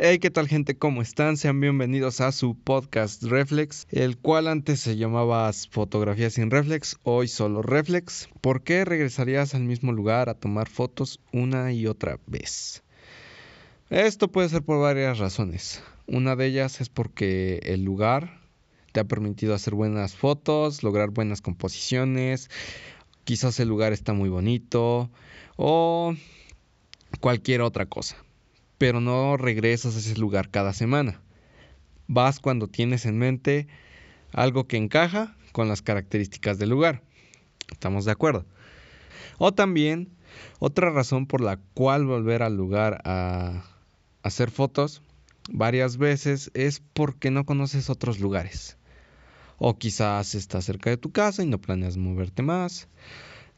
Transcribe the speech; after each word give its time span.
Hey, 0.00 0.20
¿qué 0.20 0.30
tal 0.30 0.46
gente? 0.46 0.78
¿Cómo 0.78 1.02
están? 1.02 1.36
Sean 1.36 1.58
bienvenidos 1.58 2.20
a 2.20 2.30
su 2.30 2.54
podcast 2.54 3.20
Reflex, 3.24 3.88
el 3.90 4.16
cual 4.16 4.46
antes 4.46 4.78
se 4.78 4.96
llamaba 4.96 5.50
Fotografía 5.70 6.30
sin 6.30 6.52
Reflex, 6.52 7.00
hoy 7.02 7.26
solo 7.26 7.62
Reflex. 7.62 8.28
¿Por 8.40 8.62
qué 8.62 8.84
regresarías 8.84 9.56
al 9.56 9.64
mismo 9.64 9.90
lugar 9.90 10.28
a 10.28 10.34
tomar 10.34 10.68
fotos 10.68 11.18
una 11.32 11.72
y 11.72 11.88
otra 11.88 12.20
vez? 12.28 12.84
Esto 13.90 14.28
puede 14.30 14.48
ser 14.48 14.62
por 14.62 14.80
varias 14.80 15.18
razones. 15.18 15.82
Una 16.06 16.36
de 16.36 16.46
ellas 16.46 16.80
es 16.80 16.90
porque 16.90 17.58
el 17.64 17.82
lugar 17.82 18.40
te 18.92 19.00
ha 19.00 19.04
permitido 19.04 19.52
hacer 19.52 19.74
buenas 19.74 20.14
fotos, 20.14 20.84
lograr 20.84 21.10
buenas 21.10 21.42
composiciones, 21.42 22.50
quizás 23.24 23.58
el 23.58 23.66
lugar 23.66 23.92
está 23.92 24.12
muy 24.12 24.28
bonito 24.28 25.10
o 25.56 26.14
cualquier 27.20 27.62
otra 27.62 27.86
cosa 27.86 28.16
pero 28.78 29.00
no 29.00 29.36
regresas 29.36 29.96
a 29.96 29.98
ese 29.98 30.16
lugar 30.16 30.50
cada 30.50 30.72
semana. 30.72 31.20
Vas 32.06 32.40
cuando 32.40 32.68
tienes 32.68 33.04
en 33.04 33.18
mente 33.18 33.66
algo 34.32 34.66
que 34.66 34.76
encaja 34.76 35.36
con 35.52 35.68
las 35.68 35.82
características 35.82 36.58
del 36.58 36.70
lugar. 36.70 37.02
¿Estamos 37.70 38.04
de 38.04 38.12
acuerdo? 38.12 38.46
O 39.38 39.52
también, 39.52 40.08
otra 40.58 40.90
razón 40.90 41.26
por 41.26 41.40
la 41.40 41.58
cual 41.74 42.06
volver 42.06 42.42
al 42.42 42.56
lugar 42.56 43.02
a 43.04 43.64
hacer 44.22 44.50
fotos 44.50 45.02
varias 45.50 45.96
veces 45.96 46.50
es 46.54 46.80
porque 46.92 47.30
no 47.30 47.44
conoces 47.44 47.90
otros 47.90 48.20
lugares. 48.20 48.78
O 49.58 49.76
quizás 49.76 50.34
estás 50.34 50.64
cerca 50.64 50.90
de 50.90 50.96
tu 50.96 51.10
casa 51.10 51.42
y 51.42 51.46
no 51.46 51.60
planeas 51.60 51.96
moverte 51.96 52.42
más. 52.42 52.88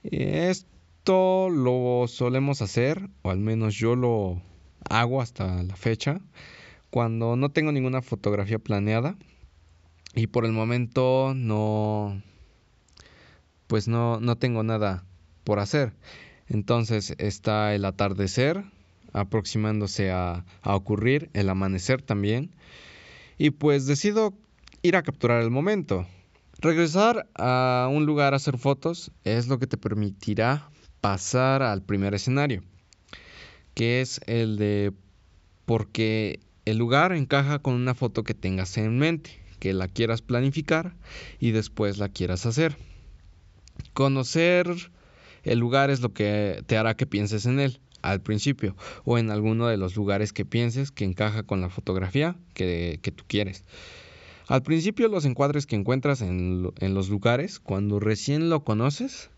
Esto 0.02 1.51
lo 1.51 2.07
solemos 2.09 2.63
hacer, 2.63 3.11
o 3.23 3.30
al 3.30 3.39
menos 3.39 3.75
yo 3.75 3.97
lo 3.97 4.41
hago 4.89 5.20
hasta 5.20 5.62
la 5.62 5.77
fecha 5.77 6.20
cuando 6.91 7.37
no 7.37 7.51
tengo 7.51 7.73
ninguna 7.73 8.02
fotografía 8.02 8.59
planeada 8.59 9.16
y 10.15 10.27
por 10.27 10.45
el 10.45 10.52
momento 10.52 11.32
no 11.35 12.21
pues 13.66 13.87
no, 13.87 14.18
no 14.18 14.37
tengo 14.37 14.65
nada 14.65 15.05
por 15.45 15.60
hacer. 15.60 15.93
Entonces 16.49 17.15
está 17.18 17.73
el 17.74 17.85
atardecer 17.85 18.65
aproximándose 19.13 20.10
a, 20.10 20.45
a 20.63 20.74
ocurrir, 20.74 21.30
el 21.35 21.49
amanecer 21.49 22.02
también. 22.02 22.51
Y 23.38 23.51
pues 23.51 23.87
decido 23.87 24.35
ir 24.83 24.96
a 24.96 25.05
capturar 25.05 25.40
el 25.43 25.51
momento. 25.51 26.07
Regresar 26.59 27.29
a 27.37 27.88
un 27.90 28.07
lugar 28.07 28.33
a 28.33 28.37
hacer 28.37 28.59
fotos 28.59 29.12
es 29.23 29.46
lo 29.46 29.60
que 29.60 29.68
te 29.68 29.77
permitirá 29.77 30.68
pasar 31.01 31.62
al 31.62 31.83
primer 31.83 32.15
escenario 32.15 32.62
que 33.81 34.03
es 34.03 34.21
el 34.27 34.59
de 34.59 34.93
porque 35.65 36.39
el 36.67 36.77
lugar 36.77 37.13
encaja 37.13 37.61
con 37.61 37.73
una 37.73 37.95
foto 37.95 38.25
que 38.25 38.35
tengas 38.35 38.77
en 38.77 38.99
mente, 38.99 39.41
que 39.59 39.73
la 39.73 39.89
quieras 39.89 40.21
planificar 40.21 40.95
y 41.39 41.53
después 41.53 41.97
la 41.97 42.11
quieras 42.11 42.45
hacer. 42.45 42.77
Conocer 43.95 44.67
el 45.45 45.59
lugar 45.59 45.89
es 45.89 46.03
lo 46.03 46.13
que 46.13 46.63
te 46.67 46.77
hará 46.77 46.95
que 46.95 47.07
pienses 47.07 47.47
en 47.47 47.59
él 47.59 47.81
al 48.03 48.21
principio 48.21 48.77
o 49.07 49.17
en 49.17 49.31
alguno 49.31 49.67
de 49.67 49.79
los 49.79 49.97
lugares 49.97 50.35
que 50.35 50.45
pienses 50.45 50.91
que 50.91 51.07
encaja 51.07 51.45
con 51.45 51.63
la 51.63 51.71
fotografía 51.71 52.37
que, 52.53 52.99
que 53.01 53.13
tú 53.13 53.25
quieres. 53.27 53.65
Al 54.47 54.63
principio 54.63 55.09
los 55.09 55.25
encuadres 55.25 55.65
que 55.65 55.77
encuentras 55.77 56.21
en, 56.21 56.71
en 56.81 56.93
los 56.93 57.09
lugares, 57.09 57.61
cuando 57.61 57.99
recién 57.99 58.51
lo 58.51 58.63
conoces, 58.63 59.31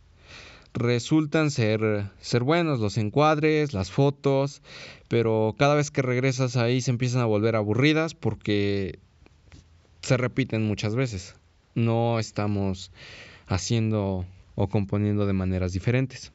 resultan 0.74 1.50
ser, 1.50 2.10
ser 2.20 2.42
buenos 2.42 2.80
los 2.80 2.96
encuadres, 2.96 3.72
las 3.72 3.90
fotos, 3.90 4.62
pero 5.08 5.54
cada 5.58 5.74
vez 5.74 5.90
que 5.90 6.02
regresas 6.02 6.56
ahí 6.56 6.80
se 6.80 6.90
empiezan 6.90 7.20
a 7.20 7.26
volver 7.26 7.56
aburridas 7.56 8.14
porque 8.14 8.98
se 10.02 10.16
repiten 10.16 10.66
muchas 10.66 10.94
veces. 10.94 11.34
No 11.74 12.18
estamos 12.18 12.90
haciendo 13.46 14.26
o 14.54 14.68
componiendo 14.68 15.26
de 15.26 15.32
maneras 15.32 15.72
diferentes. 15.72 16.32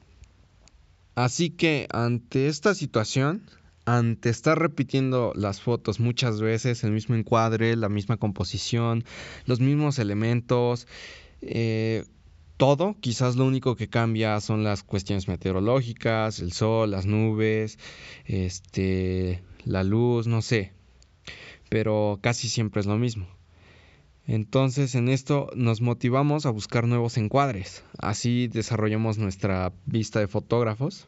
Así 1.16 1.50
que 1.50 1.88
ante 1.92 2.48
esta 2.48 2.76
situación, 2.76 3.42
ante 3.86 4.30
estar 4.30 4.60
repitiendo 4.60 5.34
las 5.36 5.62
fotos 5.62 6.00
muchas 6.00 6.42
veces, 6.42 6.84
el 6.84 6.92
mismo 6.92 7.16
encuadre, 7.16 7.76
la 7.76 7.90
misma 7.90 8.18
composición, 8.18 9.04
los 9.46 9.60
mismos 9.60 9.98
elementos, 9.98 10.88
eh, 11.42 12.06
todo, 12.58 12.96
quizás 13.00 13.36
lo 13.36 13.46
único 13.46 13.76
que 13.76 13.88
cambia 13.88 14.40
son 14.42 14.64
las 14.64 14.84
cuestiones 14.84 15.28
meteorológicas, 15.28 16.40
el 16.40 16.52
sol, 16.52 16.92
las 16.92 17.06
nubes, 17.06 17.78
este, 18.26 19.44
la 19.64 19.84
luz, 19.84 20.28
no 20.28 20.42
sé, 20.42 20.74
pero 21.70 22.20
casi 22.22 22.50
siempre 22.50 22.82
es 22.82 22.88
lo 22.88 22.98
mismo. 22.98 23.28
Entonces 24.26 24.96
en 24.96 25.08
esto 25.08 25.50
nos 25.56 25.80
motivamos 25.80 26.46
a 26.46 26.50
buscar 26.50 26.86
nuevos 26.86 27.18
encuadres, 27.18 27.84
así 28.00 28.48
desarrollamos 28.48 29.18
nuestra 29.18 29.72
vista 29.86 30.20
de 30.20 30.28
fotógrafos 30.28 31.08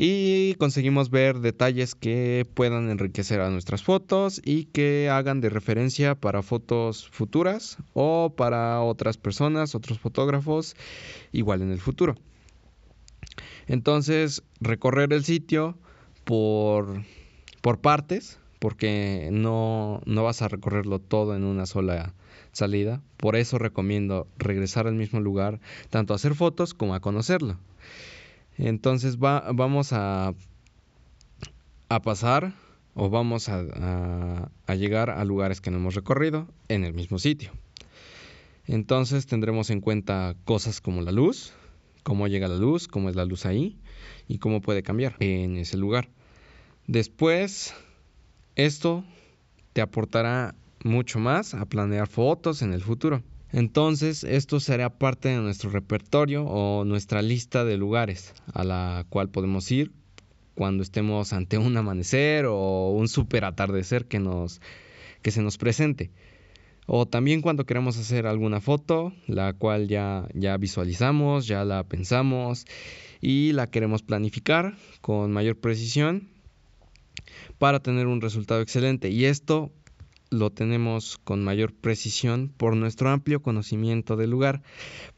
y 0.00 0.54
conseguimos 0.60 1.10
ver 1.10 1.40
detalles 1.40 1.96
que 1.96 2.46
puedan 2.54 2.88
enriquecer 2.88 3.40
a 3.40 3.50
nuestras 3.50 3.82
fotos 3.82 4.40
y 4.44 4.66
que 4.66 5.10
hagan 5.10 5.40
de 5.40 5.50
referencia 5.50 6.14
para 6.14 6.42
fotos 6.42 7.08
futuras 7.08 7.78
o 7.94 8.32
para 8.36 8.80
otras 8.80 9.16
personas, 9.16 9.74
otros 9.74 9.98
fotógrafos, 9.98 10.76
igual 11.32 11.62
en 11.62 11.72
el 11.72 11.80
futuro. 11.80 12.14
Entonces, 13.66 14.44
recorrer 14.60 15.12
el 15.12 15.24
sitio 15.24 15.76
por, 16.22 17.02
por 17.60 17.80
partes, 17.80 18.38
porque 18.60 19.30
no, 19.32 20.00
no 20.06 20.22
vas 20.22 20.42
a 20.42 20.48
recorrerlo 20.48 21.00
todo 21.00 21.34
en 21.34 21.42
una 21.42 21.66
sola 21.66 22.14
salida. 22.52 23.02
Por 23.16 23.34
eso 23.34 23.58
recomiendo 23.58 24.28
regresar 24.38 24.86
al 24.86 24.94
mismo 24.94 25.18
lugar, 25.18 25.58
tanto 25.90 26.12
a 26.12 26.16
hacer 26.16 26.36
fotos 26.36 26.72
como 26.72 26.94
a 26.94 27.00
conocerlo. 27.00 27.58
Entonces 28.58 29.18
vamos 29.18 29.92
a, 29.92 30.34
a 31.88 32.02
pasar 32.02 32.54
o 32.94 33.08
vamos 33.08 33.48
a, 33.48 34.50
a, 34.66 34.74
llegar 34.74 35.10
a 35.10 35.24
lugares 35.24 35.60
que 35.60 35.70
no 35.70 35.76
hemos 35.78 35.94
recorrido 35.94 36.48
en 36.68 36.84
el 36.84 36.92
mismo 36.92 37.18
sitio. 37.20 37.52
Entonces 38.66 39.26
tendremos 39.26 39.70
en 39.70 39.80
cuenta 39.80 40.34
cosas 40.44 40.80
como 40.80 41.00
la 41.00 41.12
luz, 41.12 41.52
cómo 42.02 42.26
llega 42.26 42.48
la 42.48 42.56
luz, 42.56 42.88
cómo 42.88 43.08
es 43.08 43.16
la 43.16 43.24
luz 43.24 43.46
ahí 43.46 43.78
y 44.26 44.38
cómo 44.38 44.60
puede 44.60 44.82
cambiar 44.82 45.16
en 45.20 45.56
ese 45.56 45.76
lugar. 45.76 46.08
Después, 46.88 47.74
esto 48.56 49.04
te 49.72 49.80
aportará 49.80 50.56
mucho 50.82 51.20
más 51.20 51.54
a 51.54 51.64
planear 51.66 52.08
fotos 52.08 52.62
en 52.62 52.72
el 52.72 52.82
futuro. 52.82 53.22
Entonces, 53.52 54.24
esto 54.24 54.60
será 54.60 54.90
parte 54.90 55.30
de 55.30 55.36
nuestro 55.36 55.70
repertorio 55.70 56.44
o 56.44 56.84
nuestra 56.84 57.22
lista 57.22 57.64
de 57.64 57.76
lugares 57.78 58.34
a 58.52 58.62
la 58.64 59.06
cual 59.08 59.30
podemos 59.30 59.70
ir 59.70 59.92
cuando 60.54 60.82
estemos 60.82 61.32
ante 61.32 61.56
un 61.56 61.76
amanecer 61.76 62.46
o 62.46 62.90
un 62.90 63.08
super 63.08 63.44
atardecer 63.44 64.06
que, 64.06 64.18
nos, 64.18 64.60
que 65.22 65.30
se 65.30 65.40
nos 65.40 65.56
presente. 65.56 66.10
O 66.86 67.06
también 67.06 67.42
cuando 67.42 67.64
queremos 67.64 67.98
hacer 67.98 68.26
alguna 68.26 68.60
foto, 68.60 69.12
la 69.26 69.52
cual 69.52 69.88
ya, 69.88 70.26
ya 70.34 70.56
visualizamos, 70.56 71.46
ya 71.46 71.64
la 71.64 71.84
pensamos 71.84 72.66
y 73.20 73.52
la 73.52 73.66
queremos 73.68 74.02
planificar 74.02 74.74
con 75.00 75.32
mayor 75.32 75.56
precisión 75.58 76.28
para 77.58 77.80
tener 77.80 78.06
un 78.06 78.20
resultado 78.20 78.60
excelente. 78.60 79.10
Y 79.10 79.26
esto 79.26 79.70
lo 80.30 80.50
tenemos 80.50 81.18
con 81.18 81.42
mayor 81.42 81.72
precisión 81.72 82.52
por 82.56 82.76
nuestro 82.76 83.10
amplio 83.10 83.42
conocimiento 83.42 84.16
del 84.16 84.30
lugar, 84.30 84.62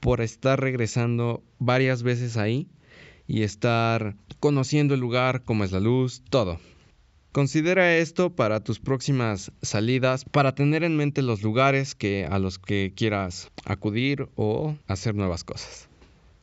por 0.01 0.21
estar 0.21 0.61
regresando 0.61 1.43
varias 1.59 2.03
veces 2.03 2.37
ahí 2.37 2.69
y 3.27 3.43
estar 3.43 4.17
conociendo 4.41 4.95
el 4.95 5.01
lugar, 5.01 5.45
cómo 5.45 5.65
es 5.65 5.73
la 5.73 5.81
luz, 5.81 6.23
todo. 6.31 6.59
Considera 7.33 7.97
esto 7.97 8.35
para 8.35 8.65
tus 8.65 8.81
próximas 8.81 9.53
salidas, 9.63 10.25
para 10.25 10.55
tener 10.55 10.83
en 10.83 10.97
mente 10.97 11.23
los 11.23 11.43
lugares 11.43 11.95
que, 11.95 12.27
a 12.27 12.41
los 12.41 12.59
que 12.59 12.93
quieras 12.97 13.53
acudir 13.65 14.29
o 14.35 14.77
hacer 14.89 15.15
nuevas 15.15 15.45
cosas. 15.45 15.90